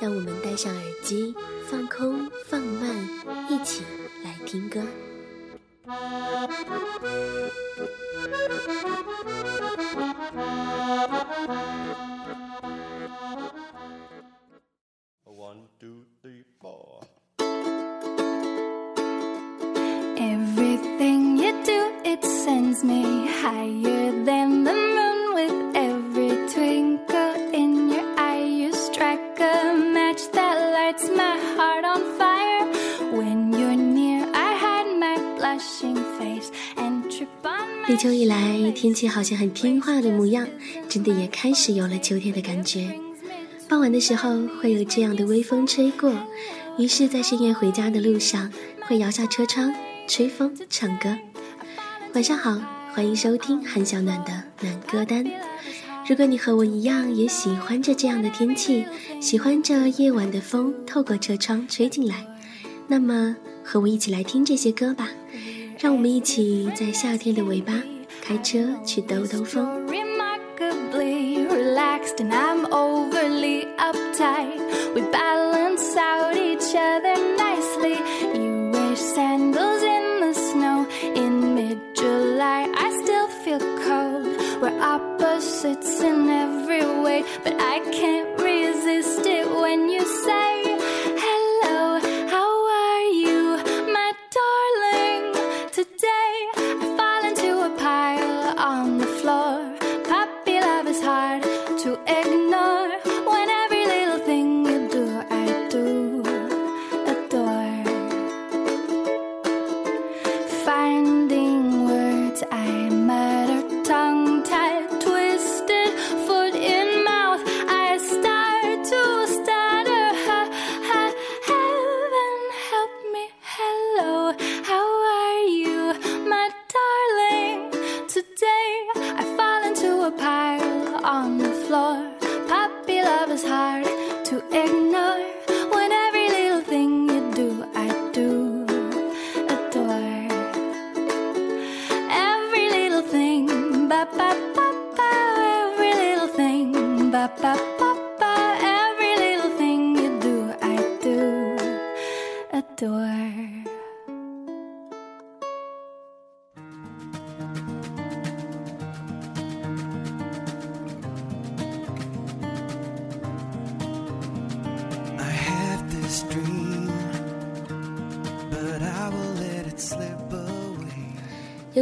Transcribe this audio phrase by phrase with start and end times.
[0.00, 1.34] 让我们戴上耳机，
[1.68, 2.94] 放空，放慢，
[3.50, 3.82] 一起
[4.22, 4.80] 来听歌。
[38.80, 40.46] 天气好像很听话的模样，
[40.88, 42.96] 真的也开始有了秋天的感觉。
[43.68, 46.14] 傍晚的时候会有这样的微风吹过，
[46.78, 49.74] 于是，在深夜回家的路上，会摇下车窗，
[50.06, 51.18] 吹风唱歌。
[52.14, 52.62] 晚上好，
[52.94, 55.26] 欢迎收听韩小暖的暖歌单。
[56.08, 58.86] 如果你和我一样，也喜欢着这样的天气，
[59.20, 62.24] 喜欢着夜晚的风透过车窗吹进来，
[62.86, 65.08] 那么和我一起来听这些歌吧。
[65.80, 67.82] 让我们一起在夏天的尾巴
[68.27, 69.83] 开车去兜兜风。
[69.87, 74.59] remarkably relaxed and I'm overly uptight.
[74.93, 77.97] We balance out each other nicely.
[78.33, 82.69] You wear sandals in the snow in mid July.
[82.75, 84.25] I still feel cold.
[84.61, 90.56] We're opposites in every way, but I can't resist it when you say,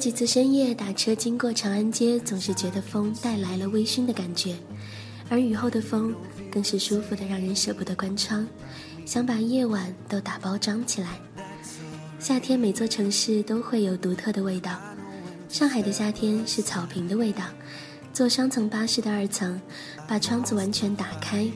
[0.00, 4.56] 几次深夜打车经过长安街，总是觉得风带来了微醺的感觉，
[5.28, 6.14] 而雨后的风
[6.50, 8.46] 更是舒服的，让人舍不得关窗，
[9.04, 11.20] 想把夜晚都打包装起来。
[12.18, 14.80] 夏天每座城市都会有独特的味道，
[15.50, 17.44] 上海的夏天是草坪的味道，
[18.14, 19.60] 坐双层巴士的二层，
[20.08, 21.46] 把窗子完全打开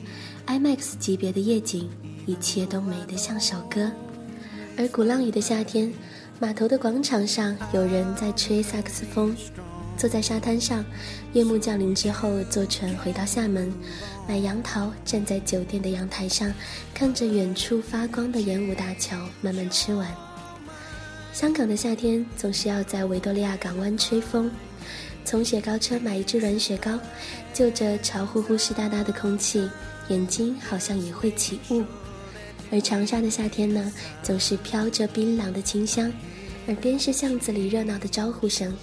[0.45, 1.89] ，IMAX 级别的夜景，
[2.27, 3.91] 一切都美得像首歌。
[4.77, 5.91] 而鼓浪屿的夏天，
[6.37, 9.33] 码头的广场上有人在吹萨克斯风，
[9.97, 10.83] 坐在沙滩上，
[11.31, 13.71] 夜幕降临之后，坐船回到厦门，
[14.27, 16.53] 买杨桃，站在酒店的阳台上，
[16.93, 20.13] 看着远处发光的盐湖大桥，慢慢吃完。
[21.31, 24.51] 香港的夏天总是要在维多利亚港湾吹风，
[25.23, 26.99] 从雪糕车买一支软雪糕，
[27.53, 29.69] 就着潮乎乎湿哒哒的空气，
[30.09, 31.81] 眼睛好像也会起雾。
[32.75, 33.89] 而长沙的夏天呢，
[34.21, 36.11] 总是飘着槟榔的清香，
[36.67, 38.75] 耳边是巷子里热闹的招呼声。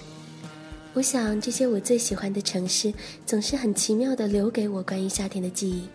[0.93, 2.91] 我想，这些我最喜欢的城市，
[3.23, 5.87] 总是很奇妙地留给我关于夏天的记忆，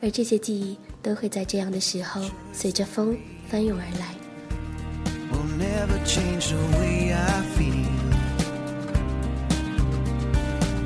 [0.00, 2.22] 而这些记忆都会在这样的时候，
[2.54, 3.14] 随着风
[3.46, 4.14] 翻涌而来。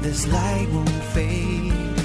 [0.03, 1.98] This light won't fade.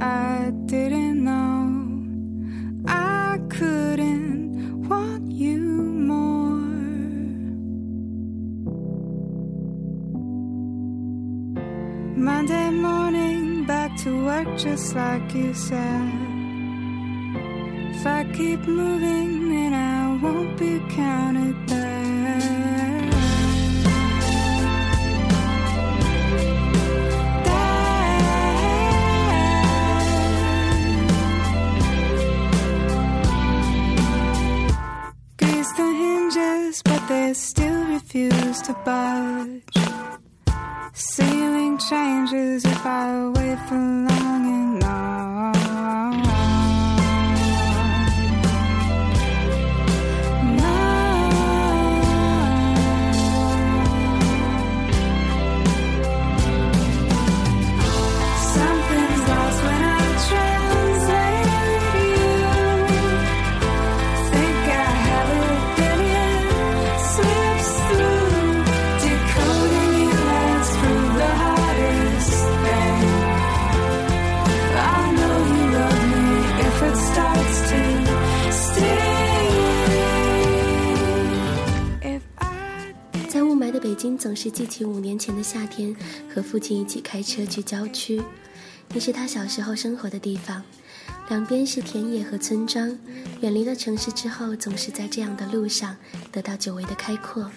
[0.00, 6.58] I didn't know, I couldn't want you more.
[12.16, 16.12] Monday morning, back to work just like you said.
[17.94, 21.67] If I keep moving, then I won't be counted
[36.82, 39.74] but they still refuse to budge.
[40.92, 46.47] Ceiling changes if I wait for long enough.
[84.18, 85.94] 总是记起五年前的夏天，
[86.34, 88.20] 和父亲一起开车去郊区。
[88.92, 90.62] 那是他小时候生活的地方，
[91.28, 92.98] 两边是田野和村庄。
[93.40, 95.96] 远离了城市之后，总是在这样的路上
[96.32, 97.48] 得到久违的开阔。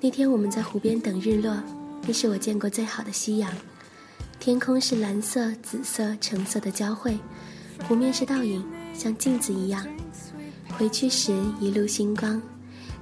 [0.00, 1.60] 那天我们在湖边等日落，
[2.06, 3.50] 那是我见过最好的夕阳。
[4.38, 7.18] 天空是蓝色、紫色、橙色的交汇，
[7.88, 8.64] 湖面是倒影，
[8.94, 9.84] 像镜子一样。
[10.76, 12.40] 回去时一路星光，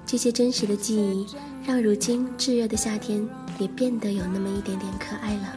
[0.05, 1.27] 这些真实的记忆，
[1.67, 3.27] 让如今炙热的夏天
[3.59, 5.55] 也变得有那么一点点可爱了。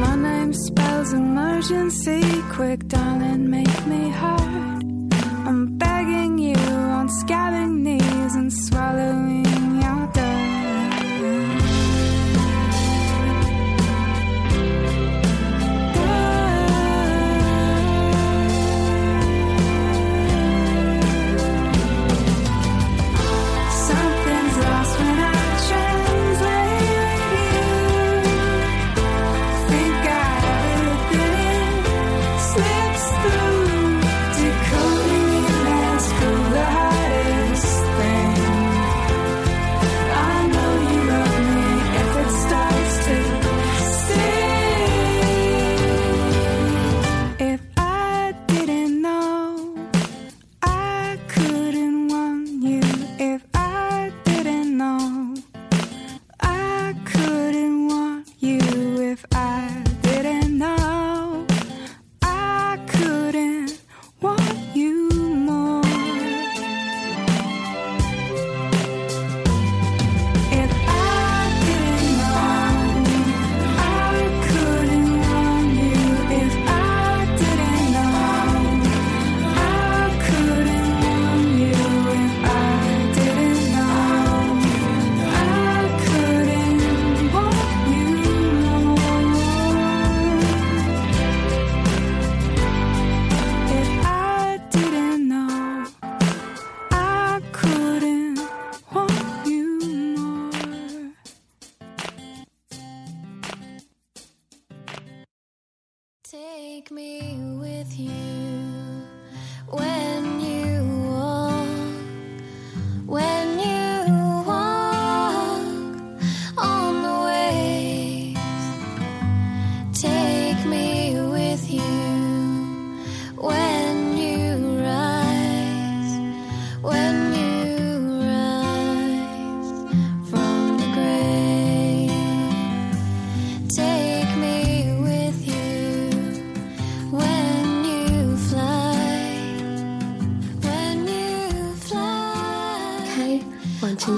[0.00, 2.22] My name spells emergency.
[2.54, 4.75] Quick, darling, make me hard.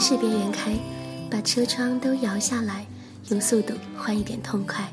[0.09, 0.73] 往城市边缘开，
[1.31, 2.87] 把车窗都摇下来，
[3.29, 4.88] 用速度换一点痛快。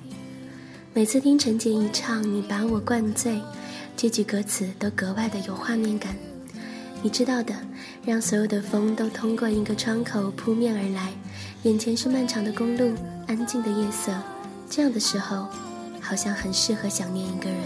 [0.94, 3.32] 每次听陈洁仪唱《你把我灌醉》，
[3.96, 6.14] 这句歌词都格外的有画面感。
[7.02, 7.56] 你知道的，
[8.04, 11.14] 让所有的风都通过一个窗口扑面而来，
[11.64, 12.94] 眼前是漫长的公路，
[13.28, 14.12] 安静的夜色。
[14.70, 15.48] 这样的时候，
[16.02, 17.60] 好像很适合想念一个人。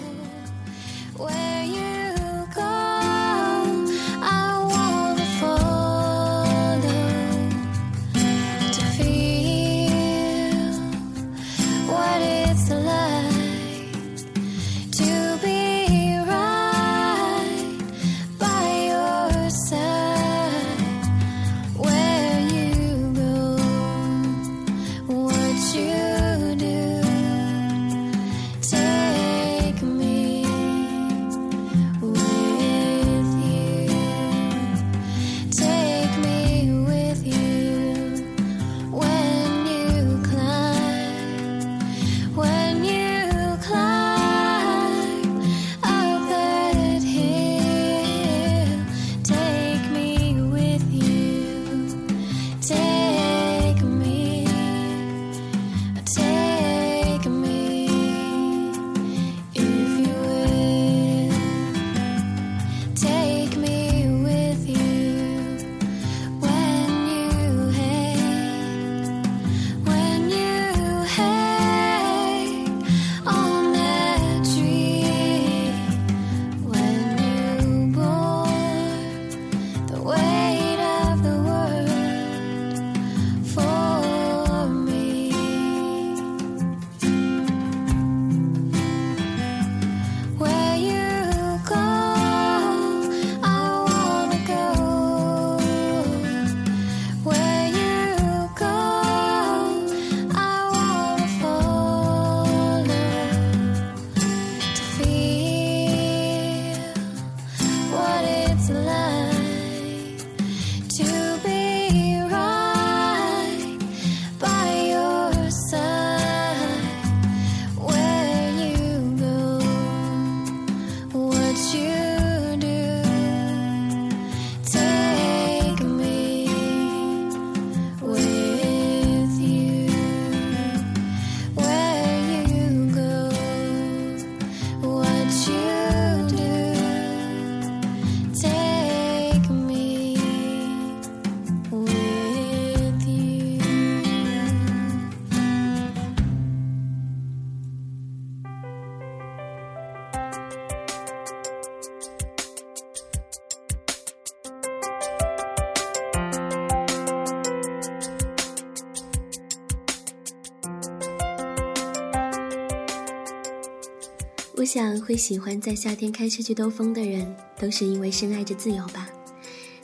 [164.60, 169.10] 我想会喜欢在夏天开车去兜风的人，都是因为深爱着自由吧。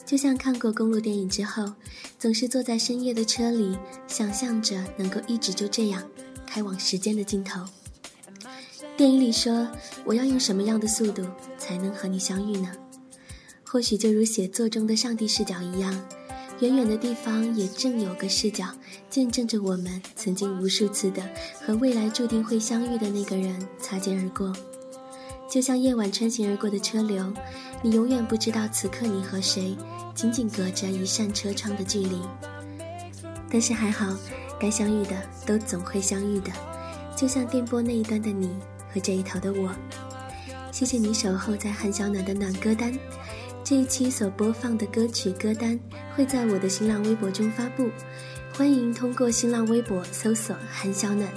[0.05, 1.71] 就像看过公路电影之后，
[2.19, 6.03] 总是坐在深夜的车里，想象着能够一直就这样
[6.45, 7.63] 开往时间的尽头。
[8.97, 9.65] 电影里说
[10.03, 11.23] ：“我要用什么样的速度
[11.57, 12.69] 才能和你相遇呢？”
[13.63, 16.05] 或许就如写作中的上帝视角一样，
[16.61, 18.65] 远远的地方也正有个视角，
[19.09, 21.21] 见证着我们曾经无数次的
[21.65, 24.55] 和未来注定会相遇的那个人擦肩而过。
[25.49, 27.31] 就像夜晚穿行而过的车流，
[27.81, 29.77] 你永远不知道此刻你和谁
[30.15, 32.21] 仅仅隔着一扇车窗的距离。
[33.49, 34.15] 但是还好，
[34.59, 35.11] 该相遇的
[35.45, 36.51] 都总会相遇的，
[37.15, 38.49] 就像电波那一端的你
[38.93, 39.69] 和这一头的我。
[40.71, 42.97] 谢谢你守候在韩小暖的暖歌单。
[43.65, 45.77] 这一期所播放的歌曲歌单
[46.15, 47.89] 会在我的新浪微博中发布，
[48.53, 51.27] 欢迎通过新浪微博搜索“韩小暖”，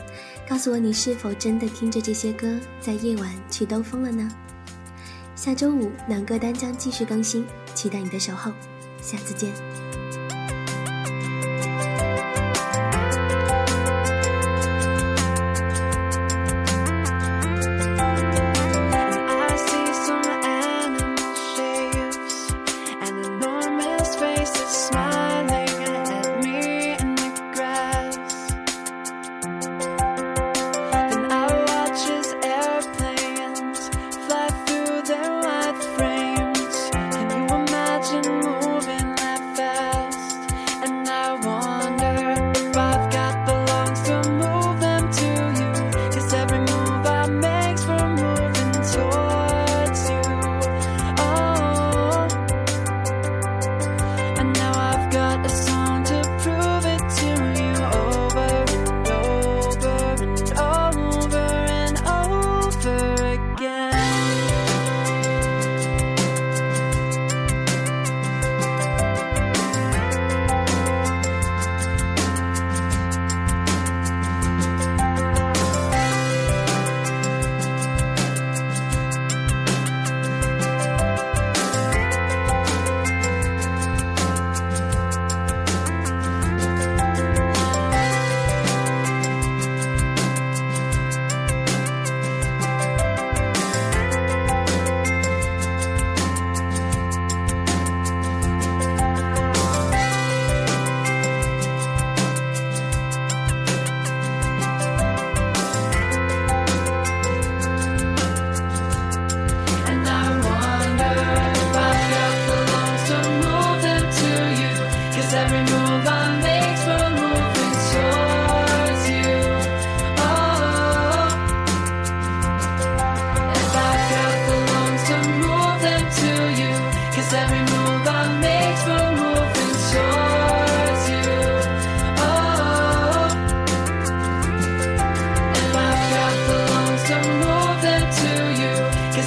[0.47, 2.47] 告诉我你是否真的听着这些歌
[2.83, 4.29] 在夜晚去兜风了呢？
[5.35, 8.53] 下周五暖歌单将继续更新，期待你的守候，
[9.01, 9.51] 下次见。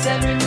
[0.07, 0.40] every